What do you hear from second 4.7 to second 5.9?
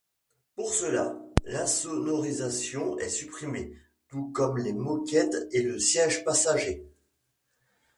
moquettes et le